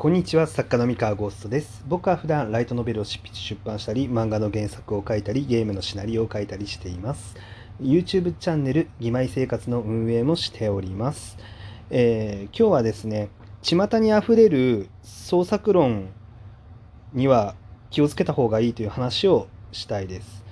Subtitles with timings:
[0.00, 1.84] こんにちは作家の三河ゴーストです。
[1.86, 7.36] 僕は普段ライトノベルを執筆出版したり漫画の原作を書いたりゲームのシナリオを書いたりしています。
[7.82, 11.36] YouTube チャンネル「義妹生活」の運営もしております、
[11.90, 13.28] えー、今日はですね
[13.60, 16.08] 巷にあふれる創作論
[17.12, 17.54] には
[17.90, 20.42] 気をつけた方がいいという話をしたいです。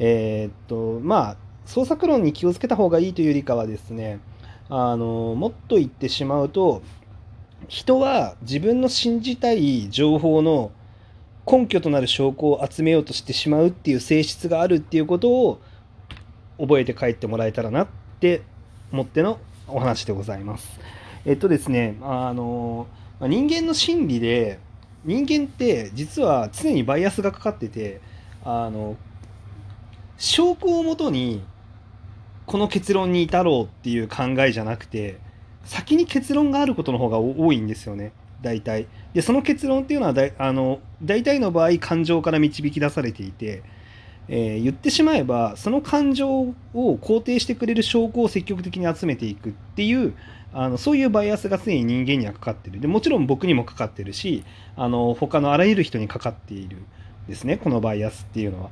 [0.00, 4.18] えー、っとまあ創作論に気をつけた方がいいというよりかはですね
[4.68, 6.82] あのもっと言ってしまうと
[7.68, 10.70] 人は自分の信じたい情報の
[11.50, 15.60] 根拠となる証拠を集めようとしてしまうっていう性質があるっていうことを
[16.58, 17.88] 覚えて帰ってもらえたらなっ
[18.20, 18.42] て
[18.92, 20.80] 思ってのお話でございます。
[21.24, 22.86] えっとですね、あの
[23.20, 24.58] 人間の心理で
[25.04, 28.00] 人間って実は常にバイアスがかかってて
[28.44, 28.96] あの
[30.18, 31.42] 証拠をもとに
[32.46, 35.18] この結論に至ろうっていう考えじゃなくて
[35.66, 38.12] 先に結論があることの方が多いんですよね。
[38.42, 38.86] 大体。
[39.14, 43.62] でその結論っていうのはだあの大体の場合感情から導き出されていて、
[44.28, 50.14] えー、言ってしまえばその感情を肯定してくれる証拠を積極的に集めていくっていう
[50.52, 52.80] あのそういうバイアスが常に人間にはかかってる。
[52.80, 54.44] でもちろん僕にもかかってるし
[54.76, 56.78] あの他のあらゆる人にかかっている
[57.28, 58.70] ですねこのバイアスっていうのは。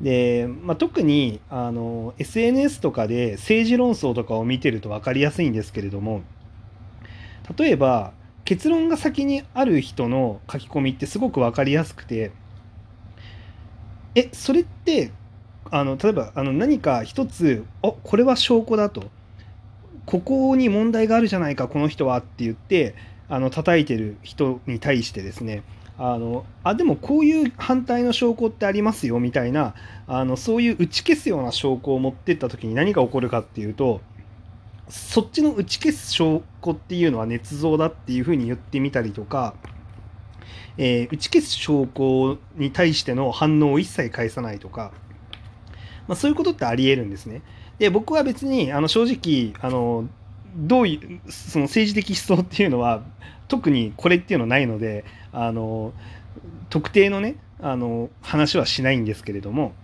[0.00, 6.22] で、まあ、特にあの SNS とかで政治論争とかを見てると分かりやすいんですけれども
[7.56, 8.12] 例えば
[8.44, 12.30] 結論が先にある人の書き込みってすごく分かりやすくて
[14.14, 15.12] えそれって
[15.70, 19.04] あの例えばあの何か一つあこれは証拠だと。
[20.06, 22.94] ここに問題があるじゃないかこの人はって言って
[23.28, 25.64] あの叩いてる人に対してですね。
[25.98, 29.74] あのあでもこういう反対の証拠ってありますよみたいな
[30.06, 34.02] あのそういう打ち消すような証拠を持ってった時に何が起こるかっていうと
[34.88, 39.54] そっちの打ち消す証拠っていうのは捏造だっていうふうに言ってみたりとか、
[40.78, 44.92] えー、打ち消す証拠に対しての反応を一切返さないとか、
[46.06, 47.42] まあ、そういうことってありえるんですね。
[47.78, 50.08] で僕は別にあの正直あの
[50.56, 53.02] どういうその政治的思想っていうのは
[53.48, 55.92] 特にこれっていうのはないのであの
[56.70, 59.74] 特定のねあの話はしないんですけれども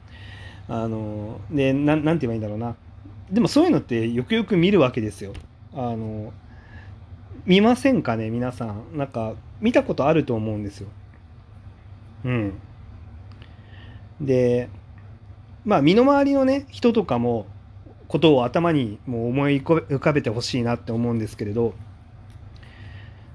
[0.68, 2.76] あのでななんて言えばいいんだろうな
[3.32, 5.32] でもそういうのってよくよく見るわけですよ。
[5.74, 6.32] あの
[7.46, 8.96] 見ませんかね皆さん。
[8.96, 10.88] なんか見たことあると思うんですよ。
[12.24, 12.52] うん。
[14.20, 14.68] で
[15.64, 17.46] まあ身の回りのね人とかも
[18.06, 21.72] ことを頭にもう思い浮かべてほしいなって思うんですけれど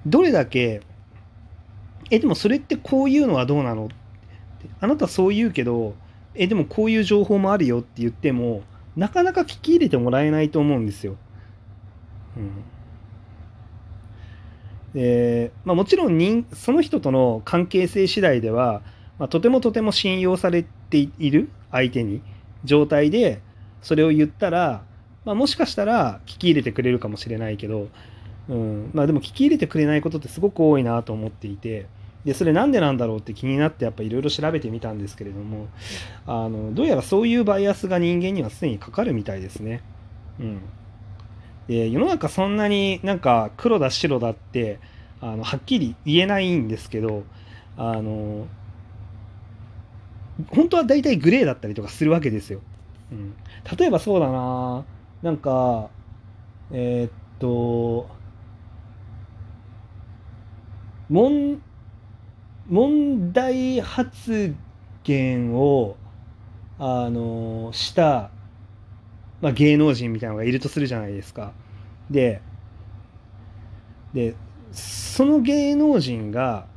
[0.05, 0.81] どれだけ
[2.11, 3.89] えでもそれってこういうのはどうなの？
[4.79, 5.95] あなたそう言うけど
[6.35, 8.61] えでもこういう情報もあるよって言っても
[8.97, 11.15] なかなか聞き入れてもらえないと思うんですよ。
[12.35, 12.63] うん、
[14.93, 18.81] でまあ、もちろん人その人との関係性次第では、
[19.19, 22.21] まあ、とてもとても信用されている相手に
[22.63, 23.41] 状態で
[23.81, 24.83] それを言ったら、
[25.25, 27.87] まあ、もしかしたら聞き入れてくれるかもしれないけど、
[28.49, 31.85] うんまあ、でも聞き入れてくれないことってすごく多いなと思っていて。
[32.27, 35.69] でそれなんでなんだろうって気になってやっぱいろいろ調べてみたんですけれども
[36.25, 39.81] あのどうやらそういうバイアスが人間にはすでにかかるみたいですね。
[40.37, 40.59] うん、
[41.69, 44.81] で世の中そんなになんか黒だ白だって
[45.21, 47.23] あのはっきり言えないんですけど
[47.77, 48.45] あの
[50.49, 52.59] 本当は大体グレーだったりとかするわけですよ。
[53.09, 53.35] うん、
[53.77, 54.83] 例えばそうだな
[55.21, 55.87] なんか
[56.71, 58.09] えー、っと
[61.09, 61.61] 問
[62.69, 64.55] 問題発
[65.03, 65.95] 言を
[66.79, 68.29] あのした、
[69.41, 71.53] まあ、芸能人みたいなのがいるとするじゃないですか。
[72.09, 72.41] で
[74.13, 74.35] で
[74.71, 76.67] その芸能人が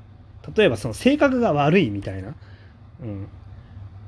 [0.57, 2.35] 例えばその性格が悪いみたいな、
[3.03, 3.29] うん、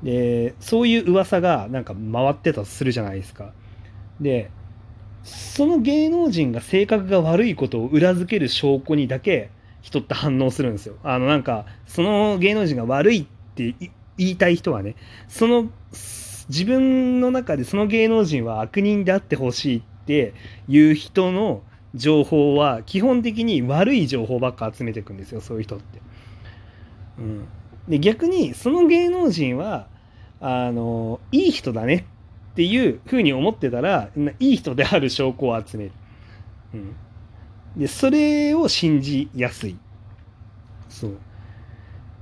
[0.02, 3.52] でそういう噂がなんか回ってたとするじゃないですか。
[4.20, 4.50] で
[5.24, 9.50] その芸能人が性格が悪いことを裏付ける証拠にだけ
[9.82, 10.94] 人って反応するんですよ。
[11.02, 13.74] あのなんかその芸能人が悪いって
[14.16, 14.94] 言いたい人はね
[15.28, 15.68] その
[16.48, 20.34] 自分の中でその芸能人は悪人であってほしいって
[20.68, 21.62] いう人の
[21.94, 26.00] 情報は基本的に悪い情報ばっか集めていくんですよそういう人って。
[27.18, 27.48] うん、
[27.88, 29.88] で逆にその芸能人は
[30.40, 32.06] あのいい人だね
[32.52, 35.92] っていうふうに思ってたらいい人である証拠を集める。
[36.74, 36.96] うん
[37.76, 39.76] でそれを信じやすい
[40.88, 41.18] そう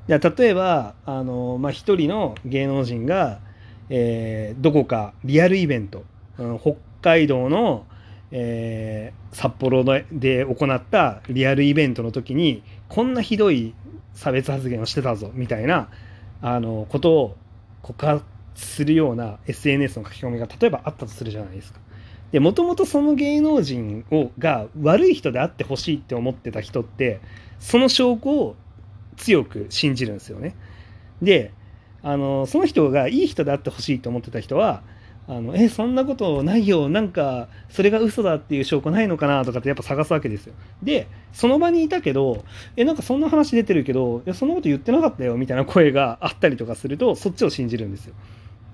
[0.07, 3.41] じゃ例えばあの、まあ、一人の芸能人が、
[3.89, 6.05] えー、どこかリアルイベント、
[6.39, 7.87] うん、北海道の、
[8.31, 13.75] えー、札幌で行ったリアルイベントの時にこんなひどい
[14.15, 15.89] 差別発言をしてたぞみたいな
[16.43, 17.37] あのことを
[17.83, 18.25] 告発
[18.55, 21.81] するような SNS の書き込みが例えばあったとするじゃないですか。
[22.33, 27.21] でもともとその芸能人をが悪い人であってほしいって思ってた人って
[27.59, 28.57] その証拠を
[29.17, 30.55] 強く信じるんですよね。
[31.21, 31.53] で
[32.03, 34.83] あのその人がいい人であってほしいと思ってた人は
[35.29, 36.89] あのえそんなことないよ。
[36.89, 40.55] なんかそれが嘘だっていう証拠ないのかなとかってやっぱ探すわけですよ。
[40.83, 42.45] でその場にいたけど
[42.77, 48.15] えなんかそんな話出てるけどいやそんなこと言ってなかったよみたいな声があったりとかするとそっちを信じるんですよ、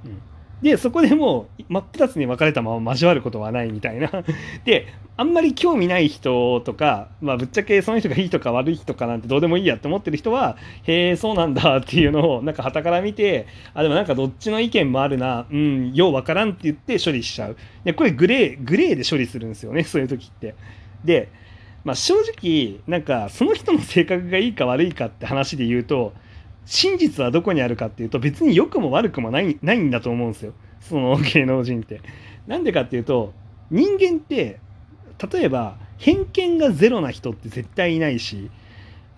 [0.05, 0.23] うん。
[0.63, 4.11] でそこでもう真っ二つに分かれたまま交わることはないみたいな。
[4.65, 4.87] で
[5.19, 17.57] あんまり興味ない人とか、まあ、ぶっちゃけその人がいいとか悪い人かなんてどうでもいいやって思ってる人はへえそうなんだっていうのをなんか傍から見てあでもなんかどっちの意見もあるなうんよう分からんって言って処理しちゃう。
[17.85, 20.55] でこれグレーグレーで処理するんですよねそういう時って。
[21.05, 21.29] で、
[21.85, 26.13] まあ、正直なんかその人の性格がいいか悪いかって話で言うと
[26.67, 32.01] 真実はどこにあるかっていうと別に良くも悪くもないないんだと思うんですよその芸能人って。
[32.47, 33.33] なんでかっていうと
[33.71, 34.61] 人間って
[35.33, 38.51] 例えば偏見がゼロな人って絶対いないし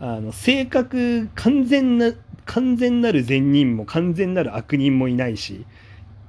[0.01, 2.13] あの性格完全な
[2.45, 5.67] 完全なる善人も完全なる悪人もいないし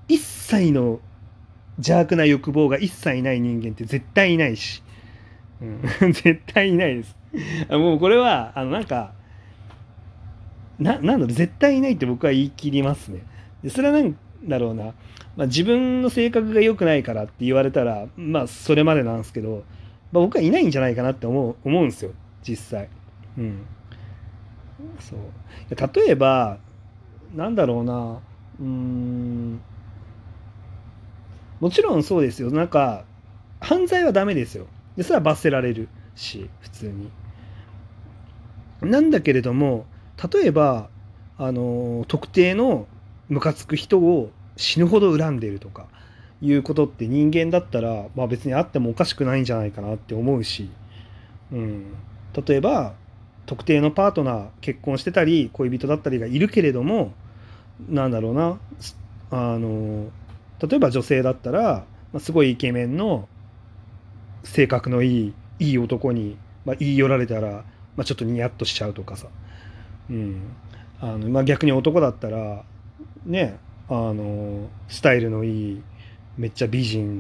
[0.08, 1.00] 一切の
[1.78, 4.84] 邪悪な欲望が一切ない人間って絶対いないし、
[5.62, 5.82] うん、
[6.12, 7.16] 絶対いないです。
[7.70, 9.14] もうこれはあのなんか
[10.80, 13.22] ななんだろう絶対いないって僕は言い切りますね。
[13.64, 14.86] でそれは何だろうな、
[15.36, 19.64] まあ、自分の性格が良くないからって言われたらまあそれまでなんですけど、
[20.12, 22.12] まあ、僕はいないんじゃないかなって思う思うんですよ。
[22.42, 22.90] 実際。
[23.38, 23.66] うん、
[25.00, 25.20] そう。
[26.02, 26.58] 例えば
[27.36, 28.20] なんだろうな。
[28.60, 29.62] うん。
[31.60, 32.52] もちろんそうですよ。
[32.52, 33.04] なんか
[33.60, 34.68] 犯罪はダメですよ。
[34.96, 37.12] でそれは罰せられるし普通に。
[38.82, 39.86] なんだけれども
[40.34, 40.90] 例えば
[41.38, 42.88] あの特定の
[43.30, 45.88] ムカつく人を死ぬほど恨んでいるとか
[46.42, 50.70] いうことって人間だったら、まあ、別にあってもおかしくないんじゃないかなって思うし、
[51.52, 51.94] うん、
[52.46, 52.94] 例えば
[53.46, 57.14] 特定のパートナー結婚してたり恋人だったりがいるけれども
[57.88, 58.60] なんだろうな
[59.32, 60.10] あの
[60.62, 63.28] 例えば女性だったら、まあ、すごいイケメンの
[64.44, 67.64] 性格のいいいい男に、まあ、言い寄られたら、
[67.96, 69.28] まあ、ちょっとニヤッとしちゃうとかさ。
[70.10, 70.42] うん、
[71.00, 72.64] あのまあ、逆に男だったら
[73.26, 75.84] ねあのスタイルのいい
[76.38, 77.20] めっちゃ美人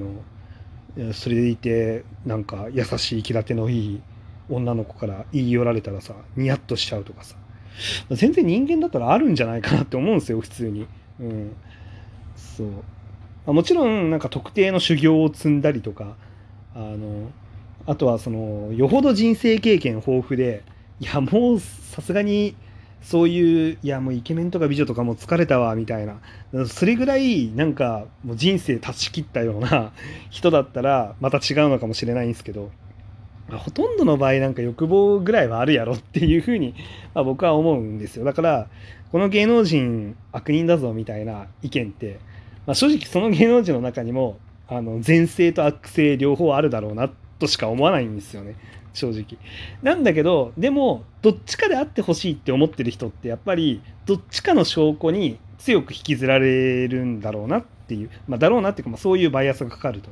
[0.97, 4.01] のそれでいてなんか優しい気立てのいい
[4.50, 7.36] 女の子から言い寄られたらさニヤッとしちゃうとかさ。
[8.12, 10.86] 全然人間だったらあるんじゃないかなって思うんですよ普通に。
[11.19, 11.56] うん、
[12.36, 12.65] そ
[13.45, 13.53] う。
[13.53, 16.15] もちろんなんか特定の修行を積んだりとか
[16.75, 17.31] あの
[17.88, 20.63] あとはそのよほど人生経験豊富で
[21.00, 22.56] いやもうさすがに
[23.01, 26.19] そういういやもうイケメンとか美女とかも疲れたわみたいな。
[26.68, 29.92] それぐらいなんかもう人生断ち切ったような
[30.30, 32.72] 人だったらまた違うのかもしれないんですけど。
[33.50, 36.75] まほとんどの場合なんか欲望ぐらいはあるやろっていうふうに、
[37.13, 38.24] まあ、僕は思うんですよ。
[38.25, 38.68] だから
[39.12, 42.19] この芸能人悪人だぞみたいな意見って、
[42.68, 44.38] まあ、正直その芸能人の中にも
[44.68, 48.56] あの善性と悪性両方あるだろうなっとしか思わないんですよね。
[48.94, 49.38] 正直
[49.81, 60.10] なんだけどでもどっちかであってほしいって思ってる人ってやっぱりどっちかの証拠に強く引きずられるんだろうなっていうまあだろうなっていうか、まあ、そういうバイアスがかかると。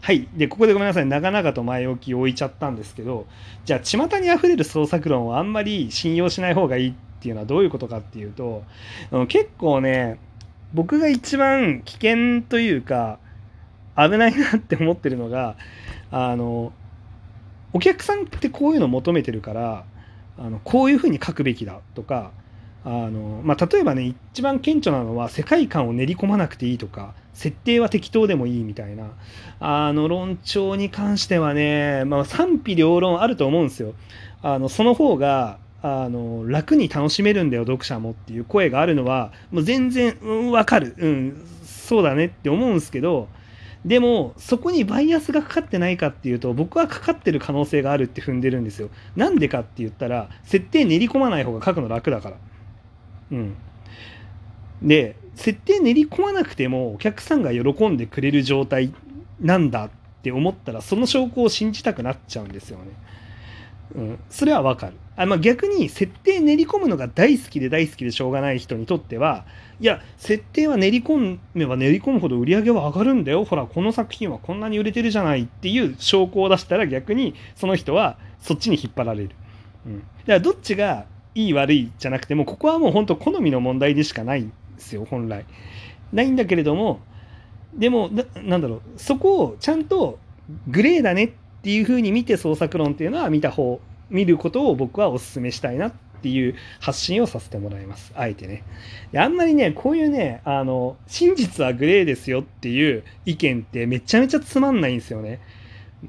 [0.00, 3.26] はいでここでごめんなさい長々と前置きを置いちゃったんですけど
[3.64, 8.64] じゃあ巷にあふれる創作論をあんまり信用しない方がいいっていうのはどういうことかっていうと
[9.28, 10.18] 結構ね
[10.74, 13.18] 僕が一番危険というか
[13.96, 15.56] 危ないなって思ってるのが
[16.16, 16.72] あの
[17.72, 19.84] お客さんってこういうの求めてるから
[20.38, 22.30] あのこういうふうに書くべきだとか
[22.84, 29.10] あの、まあ、例えばね一番顕著なのは世界観を練り込まなくていいとか設定は適当でもいいみたいな
[29.58, 33.94] あの論調に関してはね、まあ、賛否両論あると思うんですよ。
[34.40, 40.16] あのその方があの楽に楽しめるんだよ読者もっていう声があるのはもう全然
[40.52, 43.28] わ、うん、かる、うん、そうだねって思うんですけど
[43.84, 48.88] でもそこにバイアスがかかってないかっていうと僕はかかってる可能性があるって踏んでるんですよ。
[49.14, 52.36] なんでかって言ったら設定練り込まない方が書くの楽だから。
[53.32, 53.54] うん。
[54.82, 58.92] で設定練り込まなくてもお客さんが喜んでくれる状態
[59.40, 59.90] なんだっ
[60.22, 62.84] て思ったらその証拠を信じたくなっちゃうんですよね。
[63.94, 64.94] うん、それはわかる。
[65.16, 69.44] あまあ、逆に設定練り込むのが大好きで大好きでしょうがない人にとっては
[69.78, 79.30] いや設定は練り込めば練り込むほど売り上げは上がるんだよほらこの作品はこんなに売れてるじゃないっていう証拠を出したら逆にその人はそっちに引っ張られる。
[79.86, 85.44] うん、だからどっちがいい悪いじゃなくてもここはもう本当好みの問題でしかないんですよ本来。
[86.12, 87.00] ないんだけれども
[87.72, 90.18] でもなんだろうそこをちゃんと
[90.66, 93.80] グレーだねってていうふうに見て創作論っていうのは見た方
[94.10, 95.92] 見ることを僕はお勧めしたいなっ
[96.22, 98.12] ていう発信をさせてもらいます。
[98.14, 98.62] あえてね。
[99.12, 105.40] であんまりね、こういうね、あの、真実はグレーですよっていう意見ってめちゃめちゃつまんないんですよね。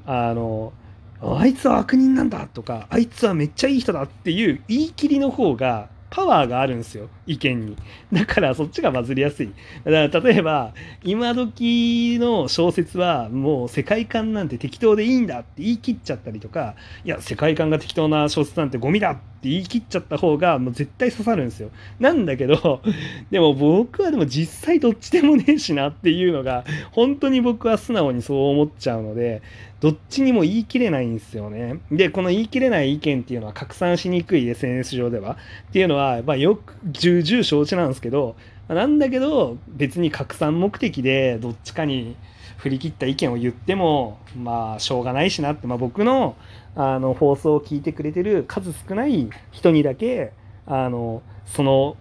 [0.04, 0.74] あの、
[1.22, 7.76] あいつは悪人なんだとか、あいつはめっちゃいい人だっていう言い切りの方がパワーがあるんですよ意見に。
[8.10, 9.52] だからそっちがバズりやすい。
[9.84, 10.72] だから例えば
[11.04, 22.82] 今時の小説はもう世界観なんて適当でいいんだって言い切っちゃったりとかいや世界観が適当な小説なんてゴミだって言い切っちゃった方がもう絶対刺さるんですよなんだけど
[23.30, 29.42] でも僕はでも実際どっちでもねえしなっていうのが本当に僕は素直にそう思っちゃうので
[29.80, 31.80] どっちにも言い切れないんですよね。
[31.92, 35.36] で、この言い切れない意見っていうのは拡散しにくい SNS 上では
[35.68, 38.36] っていうのは、まあ、よく重々承知なんですけど、
[38.68, 42.16] なんだけど別に拡散目的でどっちかに
[42.56, 46.36] 振り切った意見を言ってもまあしょうがないしなって、まあ、僕の
[46.76, 50.32] あの放送を聞いてくれてる数少ない人にだけ
[50.66, 51.96] あのその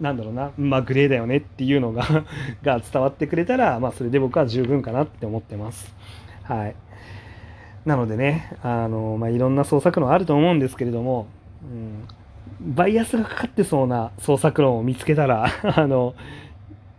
[0.00, 2.04] なんだろうな、まあ、グレーだよねっていうのが
[2.62, 5.94] が伝わってくれたら、まあ、それで僕は十分かなって思ってます。
[6.42, 6.74] はい。
[7.86, 11.28] なのでね、あの、まあ、いろんな創作論あると思うんですけれども、
[11.62, 11.66] う
[12.64, 16.14] ん、バイアスがかかってそうな創作論を見つけたら、 あの、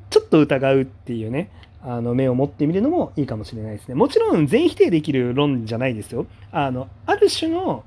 [0.09, 1.51] ちょっと疑うっていうね、
[1.83, 3.95] あの目を持ってみるのもいいかもしれないですね。
[3.95, 6.25] もちろん全否定できる論じゃないですよ。
[6.51, 7.83] あの、ある種の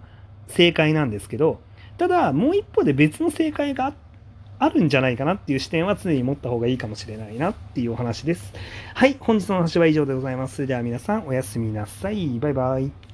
[0.49, 1.61] 正解なんですけど、
[1.99, 3.95] ただもう一方で別の正解があ、
[4.59, 8.53] あるんじゃないかなっていう視点は常に持った方がいいかもしれないなっていうお話です。
[8.95, 10.67] はい、本日の話は以上でございます。
[10.67, 12.39] では皆さんおやすみなさい。
[12.39, 13.10] バイバイ。